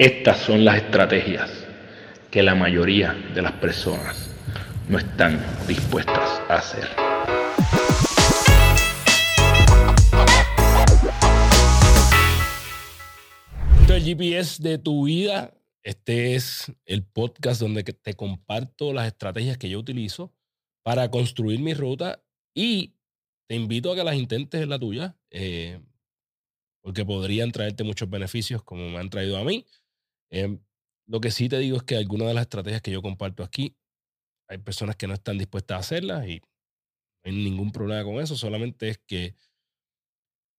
[0.00, 1.50] Estas son las estrategias
[2.30, 4.30] que la mayoría de las personas
[4.88, 5.38] no están
[5.68, 6.88] dispuestas a hacer.
[13.90, 15.52] El GPS de tu vida.
[15.82, 20.32] Este es el podcast donde te comparto las estrategias que yo utilizo
[20.82, 22.24] para construir mi ruta
[22.54, 22.94] y
[23.46, 25.78] te invito a que las intentes en la tuya, eh,
[26.80, 29.66] porque podrían traerte muchos beneficios como me han traído a mí.
[30.30, 30.60] Em,
[31.06, 33.76] lo que sí te digo es que algunas de las estrategias que yo comparto aquí,
[34.48, 36.46] hay personas que no están dispuestas a hacerlas y no
[37.24, 39.36] hay ningún problema con eso, solamente es que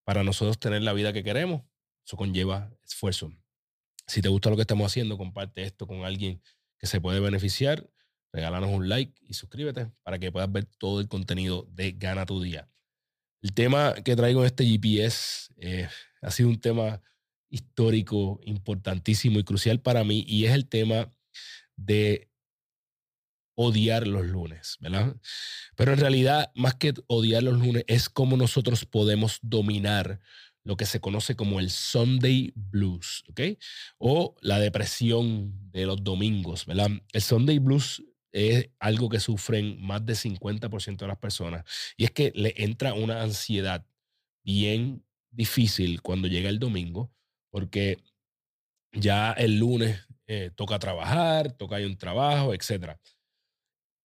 [0.05, 1.61] para nosotros tener la vida que queremos,
[2.05, 3.31] eso conlleva esfuerzo.
[4.07, 6.41] Si te gusta lo que estamos haciendo, comparte esto con alguien
[6.77, 7.89] que se puede beneficiar,
[8.33, 12.41] regálanos un like y suscríbete para que puedas ver todo el contenido de Gana tu
[12.41, 12.69] Día.
[13.41, 15.87] El tema que traigo en este GPS eh,
[16.21, 17.01] ha sido un tema
[17.51, 21.11] histórico, importantísimo y crucial para mí, y es el tema
[21.75, 22.29] de
[23.55, 25.15] odiar los lunes, ¿verdad?
[25.75, 30.19] Pero en realidad, más que odiar los lunes, es cómo nosotros podemos dominar
[30.63, 33.41] lo que se conoce como el Sunday Blues, ¿ok?
[33.97, 36.89] O la depresión de los domingos, ¿verdad?
[37.11, 41.65] El Sunday Blues es algo que sufren más del 50% de las personas
[41.97, 43.85] y es que le entra una ansiedad
[44.43, 47.11] bien difícil cuando llega el domingo
[47.51, 48.03] porque
[48.93, 52.97] ya el lunes eh, toca trabajar, toca ir un trabajo, etc.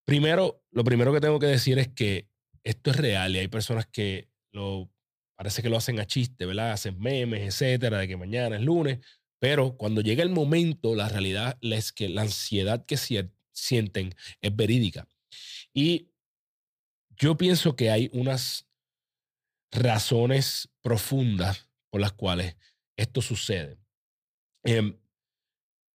[0.05, 2.28] Primero, lo primero que tengo que decir es que
[2.62, 4.91] esto es real y hay personas que lo
[5.36, 6.72] parece que lo hacen a chiste, ¿verdad?
[6.72, 9.00] Hacen memes, etcétera, de que mañana es lunes,
[9.38, 12.97] pero cuando llega el momento, la realidad es que la ansiedad que
[13.53, 15.06] sienten es verídica.
[15.75, 16.10] Y
[17.16, 18.66] yo pienso que hay unas
[19.70, 22.56] razones profundas por las cuales
[22.97, 23.78] esto sucede.
[24.64, 24.97] Em,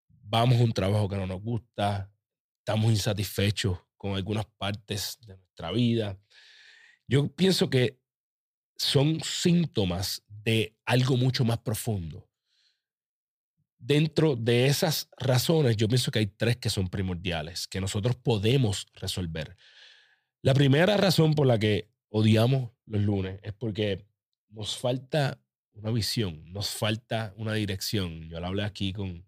[0.07, 2.11] vamos a un trabajo que no nos gusta,
[2.59, 6.19] estamos insatisfechos con algunas partes de nuestra vida.
[7.07, 7.99] Yo pienso que
[8.77, 12.27] son síntomas de algo mucho más profundo.
[13.77, 18.87] Dentro de esas razones, yo pienso que hay tres que son primordiales, que nosotros podemos
[18.93, 19.55] resolver.
[20.41, 24.05] La primera razón por la que odiamos los lunes es porque
[24.49, 25.39] nos falta
[25.73, 28.29] una visión, nos falta una dirección.
[28.29, 29.25] Yo lo hablé aquí con,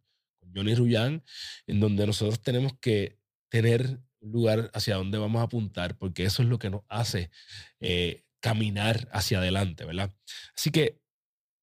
[0.55, 1.23] Johnny Rullán,
[1.67, 3.17] en donde nosotros tenemos que
[3.49, 7.31] tener un lugar hacia donde vamos a apuntar, porque eso es lo que nos hace
[7.79, 10.13] eh, caminar hacia adelante, ¿verdad?
[10.55, 11.01] Así que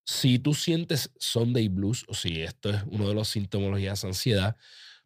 [0.04, 4.56] si tú sientes Sunday Blues, o si esto es uno de los sintomologías de ansiedad,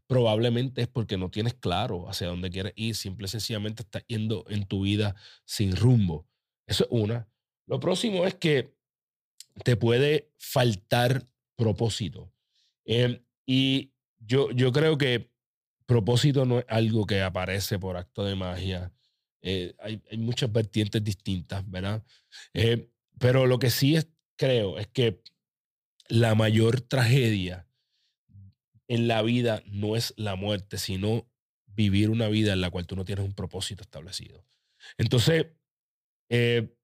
[0.07, 4.45] probablemente es porque no tienes claro hacia dónde quieres ir, simple y sencillamente estás yendo
[4.49, 5.15] en tu vida
[5.45, 6.27] sin rumbo.
[6.67, 7.29] Eso es una.
[7.67, 8.75] Lo próximo es que
[9.63, 11.27] te puede faltar
[11.57, 12.33] propósito.
[12.85, 15.31] Em, y yo, yo creo que
[15.87, 18.93] propósito no es algo que aparece por acto de magia.
[19.43, 22.03] Eh, hay, muchas vertientes distintas, ¿verdad?
[22.55, 22.89] Eh,
[23.19, 25.23] pero lo que sí es, creo es que
[26.09, 27.69] la mayor tragedia
[28.89, 31.31] en la vida no es la muerte, sino
[31.67, 34.45] vivir una vida en la cual tú no tienes un propósito establecido.
[34.99, 35.47] Entonces,
[36.29, 36.75] eh,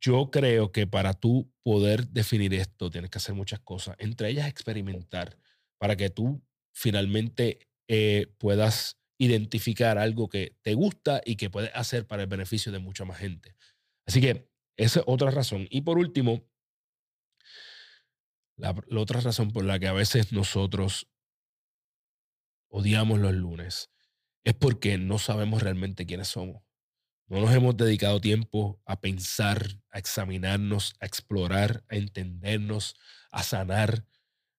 [0.00, 4.48] yo creo que para tú poder definir esto tienes que hacer muchas cosas, entre ellas
[4.48, 5.38] experimentar,
[5.78, 6.42] para que tú
[6.72, 12.72] finalmente eh, puedas identificar algo que te gusta y que puedes hacer para el beneficio
[12.72, 13.56] de mucha más gente.
[14.06, 15.66] Así que esa es otra razón.
[15.70, 16.44] Y por último,
[18.56, 21.08] la, la otra razón por la que a veces nosotros
[22.68, 23.90] odiamos los lunes
[24.44, 26.62] es porque no sabemos realmente quiénes somos.
[27.28, 32.94] No nos hemos dedicado tiempo a pensar, a examinarnos, a explorar, a entendernos,
[33.32, 34.04] a sanar.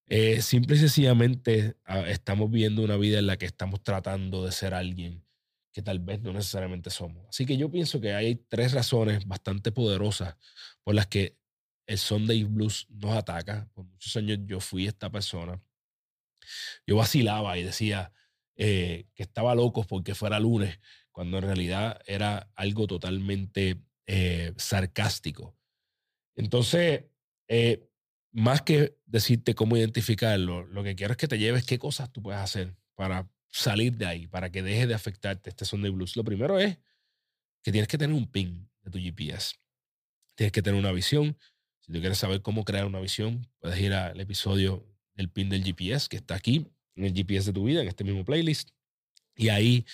[0.08, 4.52] Eh, simple y sencillamente ah, estamos viviendo una vida en la que estamos tratando de
[4.52, 5.24] ser alguien
[5.72, 7.26] que tal vez no necesariamente somos.
[7.30, 10.36] Así que yo pienso que hay tres razones bastante poderosas
[10.84, 11.38] por las que
[11.86, 13.70] el Sunday Blues nos ataca.
[13.74, 15.62] Por muchos años yo fui esta persona.
[16.86, 18.12] Yo vacilaba y decía
[18.56, 20.80] eh, que estaba loco porque fuera lunes
[21.18, 25.58] cuando en realidad era algo totalmente eh, sarcástico.
[26.36, 27.06] Entonces,
[27.48, 27.90] eh,
[28.34, 32.22] más que decirte cómo identificarlo, lo que quiero es que te lleves qué cosas tú
[32.22, 36.16] puedes hacer para salir de ahí, para que deje de afectarte este Sunday Blues.
[36.16, 36.78] Lo primero es
[37.64, 39.56] que tienes que tener un pin de tu GPS.
[40.36, 41.36] Tienes que tener una visión.
[41.80, 44.86] Si tú quieres saber cómo crear una visión, puedes ir al episodio
[45.16, 48.04] del pin del GPS que está aquí en el GPS de tu vida, en este
[48.04, 48.77] mismo playlist.
[49.38, 49.86] Y ahí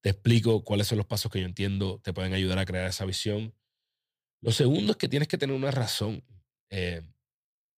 [0.00, 3.04] te explico cuáles son los pasos que yo entiendo te pueden ayudar a crear esa
[3.06, 3.54] visión.
[4.40, 6.24] Lo segundo es que tienes que tener una razón.
[6.68, 7.02] Eh,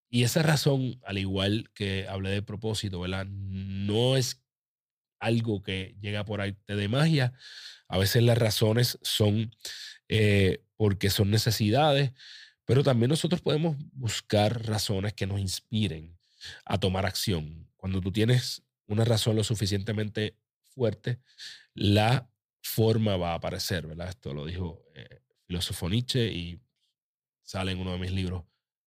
[0.09, 3.27] y esa razón, al igual que hablé de propósito, ¿verdad?
[3.27, 4.43] No es
[5.19, 7.33] algo que llega por arte de magia.
[7.87, 9.51] A veces las razones son
[10.09, 12.13] eh, porque son necesidades,
[12.65, 16.17] pero también nosotros podemos buscar razones que nos inspiren
[16.65, 17.69] a tomar acción.
[17.77, 20.35] Cuando tú tienes una razón lo suficientemente
[20.75, 21.19] fuerte,
[21.73, 22.29] la
[22.61, 24.09] forma va a aparecer, ¿verdad?
[24.09, 26.59] Esto lo dijo eh, filósofo Nietzsche y
[27.41, 28.43] sale en uno de mis libros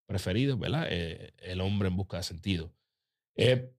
[0.07, 0.87] preferidos, ¿verdad?
[0.91, 2.75] Eh, el hombre en busca de sentido.
[3.37, 3.73] Eh,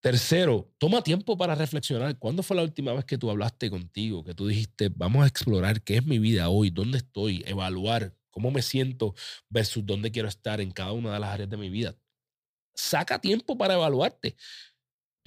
[0.00, 2.18] tercero, toma tiempo para reflexionar.
[2.18, 4.24] ¿Cuándo fue la última vez que tú hablaste contigo?
[4.24, 8.50] Que tú dijiste, vamos a explorar qué es mi vida hoy, dónde estoy, evaluar cómo
[8.50, 9.14] me siento
[9.48, 11.96] versus dónde quiero estar en cada una de las áreas de mi vida.
[12.74, 14.36] Saca tiempo para evaluarte.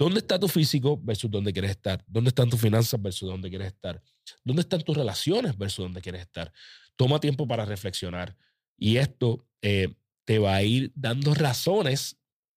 [0.00, 2.02] ¿Dónde está tu físico versus dónde quieres estar?
[2.06, 4.02] ¿Dónde están tus finanzas versus dónde quieres estar?
[4.42, 6.50] ¿Dónde están tus relaciones versus dónde quieres estar?
[6.96, 8.34] Toma tiempo para reflexionar.
[8.78, 9.94] Y esto eh,
[10.24, 12.16] te va a ir dando razones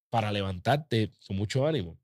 [0.09, 1.99] para levantarte con mucho ánimo.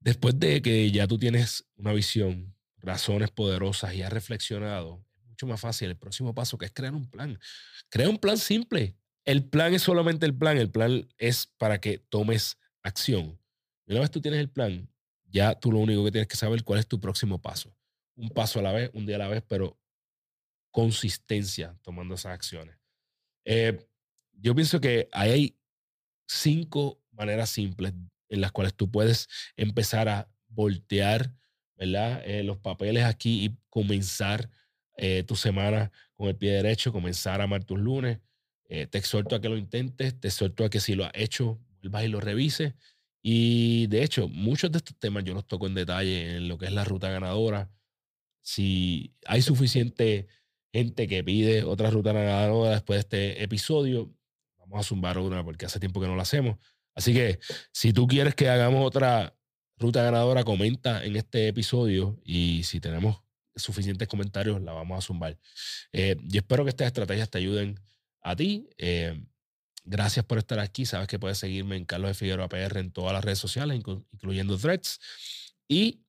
[0.00, 5.46] Después de que ya tú tienes una visión, razones poderosas y has reflexionado, es mucho
[5.46, 7.38] más fácil el próximo paso que es crear un plan.
[7.90, 8.96] Crea un plan simple.
[9.26, 10.56] El plan es solamente el plan.
[10.56, 13.38] El plan es para que tomes acción.
[13.86, 14.88] Una vez tú tienes el plan,
[15.24, 17.76] ya tú lo único que tienes que saber cuál es tu próximo paso.
[18.14, 19.76] Un paso a la vez, un día a la vez, pero
[20.70, 22.76] consistencia tomando esas acciones.
[23.44, 23.84] Eh,
[24.32, 25.56] yo pienso que hay
[26.26, 27.92] cinco maneras simples
[28.28, 31.34] en las cuales tú puedes empezar a voltear
[31.76, 32.22] ¿verdad?
[32.24, 34.48] Eh, los papeles aquí y comenzar
[34.96, 38.20] eh, tu semana con el pie derecho, comenzar a amar tus lunes.
[38.68, 42.04] te exhorto a que lo intentes, te exhorto a que si lo has hecho, vuelvas
[42.04, 42.74] y lo revises.
[43.22, 46.66] Y de hecho, muchos de estos temas yo los toco en detalle en lo que
[46.66, 47.70] es la ruta ganadora.
[48.42, 50.28] Si hay suficiente
[50.72, 54.12] gente que pide otra ruta ganadora después de este episodio,
[54.58, 56.58] vamos a zumbar una porque hace tiempo que no lo hacemos.
[56.94, 57.38] Así que
[57.72, 59.34] si tú quieres que hagamos otra
[59.78, 63.22] ruta ganadora, comenta en este episodio y si tenemos
[63.56, 65.38] suficientes comentarios, la vamos a zumbar.
[65.92, 67.80] Eh, yo espero que estas estrategias te ayuden
[68.20, 68.68] a ti.
[68.78, 69.24] Eh,
[69.84, 70.86] gracias por estar aquí.
[70.86, 73.80] Sabes que puedes seguirme en Carlos de Figueroa PR en todas las redes sociales,
[74.12, 75.00] incluyendo Threads.
[75.68, 76.02] Y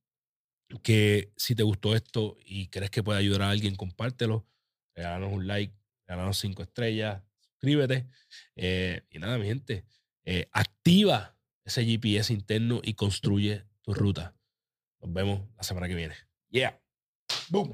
[0.83, 4.48] que si te gustó esto y crees que puede ayudar a alguien, compártelo
[4.95, 5.74] regálanos un like,
[6.07, 8.07] regálanos cinco estrellas, suscríbete.
[8.56, 9.86] Eh, y nada, mi gente,
[10.24, 14.36] eh, activa ese GPS interno y construye tu ruta.
[15.01, 16.16] Nos vemos la semana que viene.
[16.50, 16.80] Yeah.
[17.50, 17.74] Boom.